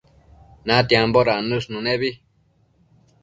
[0.69, 2.11] natiambo dannësh nënebi